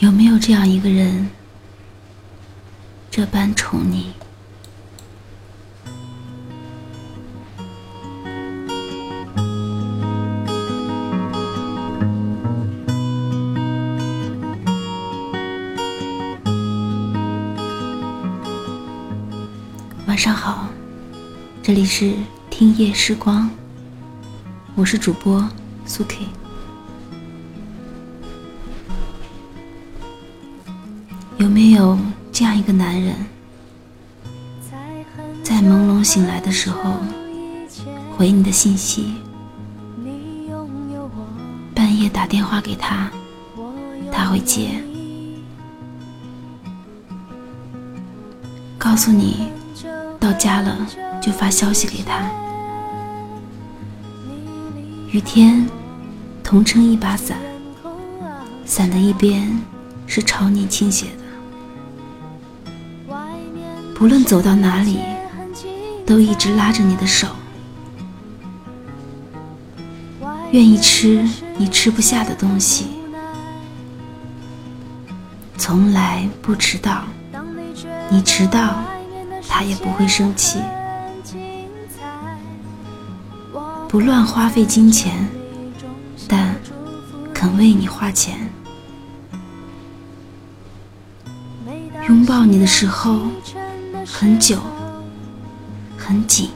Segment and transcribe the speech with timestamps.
[0.00, 1.28] 有没有这样一个人，
[3.10, 4.14] 这般宠你？
[20.06, 20.66] 晚上好，
[21.62, 22.14] 这里是
[22.48, 23.50] 听夜时光，
[24.74, 25.46] 我是主播
[25.84, 26.39] 苏 K。
[31.40, 31.98] 有没有
[32.30, 33.14] 这样一个男人，
[35.42, 36.96] 在朦胧醒来的时候
[38.14, 39.14] 回你的信息，
[41.74, 43.10] 半夜打电话给他，
[44.12, 44.84] 他会接，
[48.76, 49.48] 告诉你
[50.20, 50.76] 到家了
[51.22, 52.30] 就发消息给他。
[55.10, 55.66] 雨天，
[56.44, 57.38] 同撑一把伞，
[58.66, 59.58] 伞的一边
[60.06, 61.19] 是朝你倾斜的。
[64.00, 64.98] 无论走到哪里，
[66.06, 67.28] 都一直拉着你的手，
[70.52, 71.22] 愿意吃
[71.58, 72.86] 你吃不下的东西，
[75.58, 77.04] 从来不迟到。
[78.08, 78.82] 你迟到，
[79.46, 80.58] 他也不会生气。
[83.86, 85.28] 不乱花费金钱，
[86.26, 86.54] 但
[87.34, 88.50] 肯为你花钱。
[92.08, 93.20] 拥抱你的时候。
[94.06, 94.58] 很久，
[95.96, 96.50] 很紧。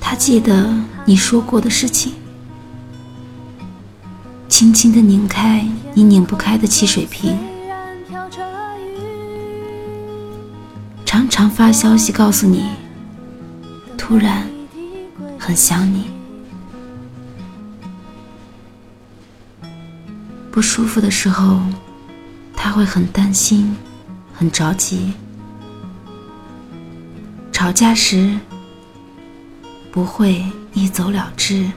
[0.00, 0.68] 他记得
[1.04, 2.12] 你说过的事情，
[4.48, 7.36] 轻轻的拧开你拧不开的汽水瓶，
[11.04, 12.66] 常常发消息告诉你，
[13.96, 14.46] 突然
[15.38, 16.04] 很想你，
[20.50, 21.60] 不舒服的时候，
[22.54, 23.74] 他会很担心。
[24.36, 25.12] 很着急，
[27.52, 28.36] 吵架时
[29.92, 31.70] 不会一走了之，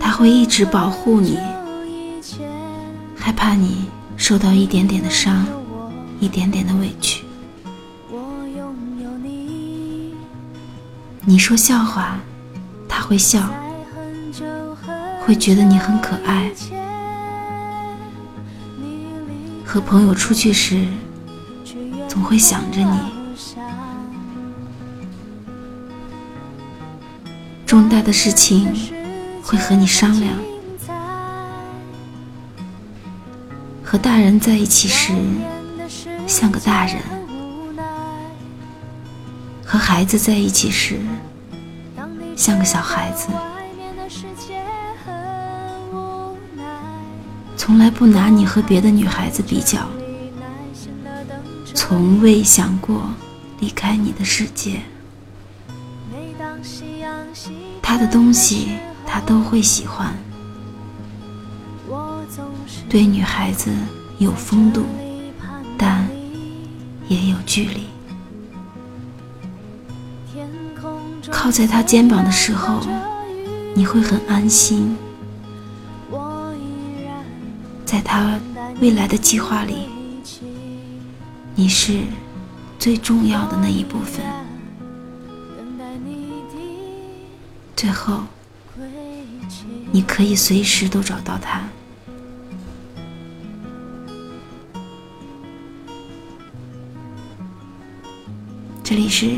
[0.00, 1.36] 他会一直保护你，
[3.16, 3.86] 害怕你
[4.16, 5.44] 受到一点点的伤，
[6.20, 7.24] 一点点的委屈。
[11.24, 12.16] 你说笑话，
[12.88, 13.50] 他会笑，
[15.20, 16.48] 会觉得你很可爱。
[19.76, 20.86] 和朋友出去时，
[22.08, 22.98] 总会想着你。
[27.66, 28.74] 重大的事情
[29.42, 30.32] 会和你商量。
[33.84, 35.12] 和大人在一起时，
[36.26, 36.96] 像个大人；
[39.62, 40.98] 和孩子在一起时，
[42.34, 43.28] 像个小孩子。
[47.66, 49.88] 从来不拿你和别的女孩子比较，
[51.74, 53.02] 从未想过
[53.58, 54.80] 离开你的世界。
[57.82, 58.68] 他的东西
[59.04, 60.14] 他都会喜欢，
[62.88, 63.72] 对女孩子
[64.18, 64.84] 有风度，
[65.76, 66.08] 但
[67.08, 67.88] 也有距离。
[71.32, 72.78] 靠在他肩膀的时候，
[73.74, 74.96] 你会很安心。
[78.16, 78.40] 他
[78.80, 79.90] 未来的计划里，
[81.54, 82.00] 你是
[82.78, 84.24] 最重要的那一部分。
[87.76, 88.22] 最后，
[89.92, 91.60] 你可以随时都找到他。
[98.82, 99.36] 这里是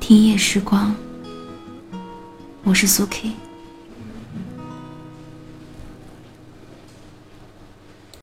[0.00, 0.92] 听夜时光，
[2.64, 3.30] 我是苏 K。